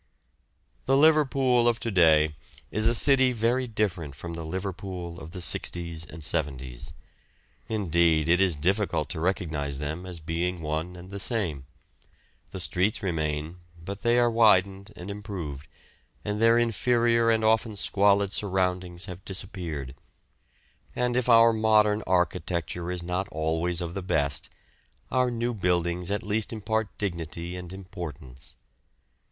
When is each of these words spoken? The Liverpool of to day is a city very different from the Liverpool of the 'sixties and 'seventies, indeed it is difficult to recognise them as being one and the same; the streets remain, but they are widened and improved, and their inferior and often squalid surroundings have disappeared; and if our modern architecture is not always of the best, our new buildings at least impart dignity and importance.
The 0.85 0.97
Liverpool 0.97 1.67
of 1.67 1.79
to 1.81 1.91
day 1.91 2.35
is 2.71 2.87
a 2.87 2.95
city 2.95 3.33
very 3.33 3.67
different 3.67 4.15
from 4.15 4.33
the 4.33 4.43
Liverpool 4.43 5.19
of 5.19 5.29
the 5.29 5.43
'sixties 5.43 6.05
and 6.07 6.23
'seventies, 6.23 6.93
indeed 7.69 8.27
it 8.27 8.41
is 8.41 8.55
difficult 8.55 9.09
to 9.09 9.19
recognise 9.19 9.77
them 9.77 10.07
as 10.07 10.19
being 10.19 10.61
one 10.63 10.95
and 10.95 11.11
the 11.11 11.19
same; 11.19 11.67
the 12.49 12.59
streets 12.59 13.03
remain, 13.03 13.57
but 13.79 14.01
they 14.01 14.17
are 14.17 14.31
widened 14.31 14.91
and 14.95 15.11
improved, 15.11 15.67
and 16.25 16.41
their 16.41 16.57
inferior 16.57 17.29
and 17.29 17.43
often 17.45 17.75
squalid 17.75 18.33
surroundings 18.33 19.05
have 19.05 19.23
disappeared; 19.23 19.93
and 20.95 21.15
if 21.15 21.29
our 21.29 21.53
modern 21.53 22.01
architecture 22.07 22.89
is 22.89 23.03
not 23.03 23.27
always 23.31 23.81
of 23.81 23.93
the 23.93 24.01
best, 24.01 24.49
our 25.11 25.29
new 25.29 25.53
buildings 25.53 26.09
at 26.09 26.23
least 26.23 26.51
impart 26.51 26.87
dignity 26.97 27.55
and 27.55 27.71
importance. 27.71 28.55